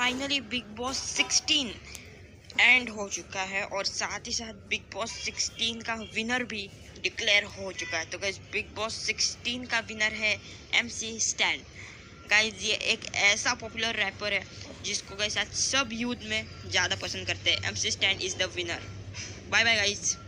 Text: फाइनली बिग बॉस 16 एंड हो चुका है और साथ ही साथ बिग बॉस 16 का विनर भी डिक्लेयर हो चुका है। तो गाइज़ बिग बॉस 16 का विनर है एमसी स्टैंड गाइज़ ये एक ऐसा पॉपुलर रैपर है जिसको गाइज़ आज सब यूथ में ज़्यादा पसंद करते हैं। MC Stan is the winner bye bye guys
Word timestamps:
फाइनली 0.00 0.38
बिग 0.40 0.64
बॉस 0.76 0.98
16 1.16 2.60
एंड 2.60 2.88
हो 2.90 3.08
चुका 3.08 3.42
है 3.48 3.62
और 3.64 3.84
साथ 3.84 4.26
ही 4.26 4.32
साथ 4.32 4.62
बिग 4.68 4.82
बॉस 4.94 5.16
16 5.24 5.82
का 5.86 5.94
विनर 6.14 6.44
भी 6.52 6.62
डिक्लेयर 7.02 7.44
हो 7.56 7.72
चुका 7.72 7.98
है। 7.98 8.08
तो 8.10 8.18
गाइज़ 8.18 8.38
बिग 8.52 8.74
बॉस 8.76 8.96
16 9.08 9.66
का 9.70 9.80
विनर 9.88 10.12
है 10.22 10.32
एमसी 10.80 11.18
स्टैंड 11.20 11.60
गाइज़ 12.30 12.64
ये 12.64 12.78
एक 12.94 13.04
ऐसा 13.24 13.54
पॉपुलर 13.60 13.96
रैपर 13.96 14.32
है 14.32 14.42
जिसको 14.84 15.16
गाइज़ 15.16 15.38
आज 15.38 15.52
सब 15.56 15.92
यूथ 15.92 16.24
में 16.30 16.46
ज़्यादा 16.66 16.96
पसंद 17.02 17.26
करते 17.26 17.50
हैं। 17.50 17.68
MC 17.68 17.90
Stan 17.90 18.22
is 18.22 18.36
the 18.36 18.50
winner 18.56 18.90
bye 19.50 19.64
bye 19.64 19.76
guys 19.76 20.16